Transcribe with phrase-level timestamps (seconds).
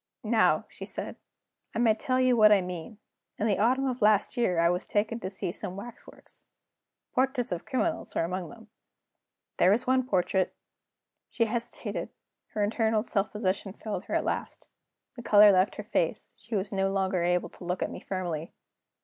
[0.23, 1.15] "Now," she said,
[1.75, 2.97] "I may tell you what I mean.
[3.37, 6.47] In the autumn of last year I was taken to see some waxworks.
[7.13, 8.69] Portraits of criminals were among them.
[9.57, 10.55] There was one portrait"
[11.29, 12.09] She hesitated;
[12.53, 14.69] her infernal self possession failed her at last.
[15.15, 18.53] The color left her face; she was no longer able to look at me firmly.